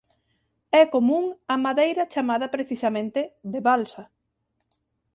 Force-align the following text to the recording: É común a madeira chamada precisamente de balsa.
É 0.81 0.83
común 0.95 1.25
a 1.53 1.55
madeira 1.65 2.09
chamada 2.13 2.47
precisamente 2.55 3.19
de 3.51 3.59
balsa. 3.67 4.03